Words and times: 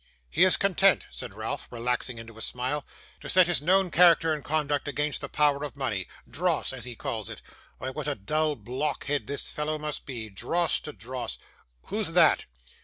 'He 0.31 0.43
is 0.45 0.57
content,' 0.57 1.05
said 1.11 1.35
Ralph, 1.35 1.67
relaxing 1.69 2.17
into 2.17 2.35
a 2.35 2.41
smile, 2.41 2.87
'to 3.19 3.29
set 3.29 3.45
his 3.45 3.61
known 3.61 3.91
character 3.91 4.33
and 4.33 4.43
conduct 4.43 4.87
against 4.87 5.21
the 5.21 5.29
power 5.29 5.63
of 5.63 5.75
money 5.75 6.07
dross, 6.27 6.73
as 6.73 6.85
he 6.85 6.95
calls 6.95 7.29
it. 7.29 7.43
Why, 7.77 7.91
what 7.91 8.07
a 8.07 8.15
dull 8.15 8.55
blockhead 8.55 9.27
this 9.27 9.51
fellow 9.51 9.77
must 9.77 10.07
be! 10.07 10.27
Dross 10.31 10.79
to, 10.79 10.91
dross! 10.93 11.37
Who's 11.89 12.13
that? 12.13 12.45